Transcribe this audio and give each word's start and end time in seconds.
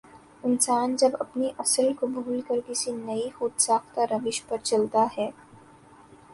انسان 0.43 0.95
جب 0.95 1.11
اپنی 1.19 1.49
اصل 1.59 1.91
کو 1.99 2.07
بھول 2.07 2.39
کر 2.47 2.59
کسی 2.67 2.91
نئی 2.97 3.29
خو 3.35 3.47
د 3.47 3.61
ساختہ 3.61 4.01
روش 4.11 4.37
پرچلتا 4.47 5.05
ہے 5.17 5.27